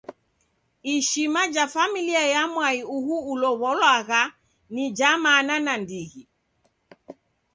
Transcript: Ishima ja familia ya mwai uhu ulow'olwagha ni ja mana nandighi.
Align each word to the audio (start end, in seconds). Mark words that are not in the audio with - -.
Ishima 0.93 1.47
ja 1.47 1.67
familia 1.67 2.23
ya 2.33 2.43
mwai 2.53 2.79
uhu 2.97 3.15
ulow'olwagha 3.31 4.21
ni 4.73 4.83
ja 4.97 5.11
mana 5.23 5.55
nandighi. 5.65 6.23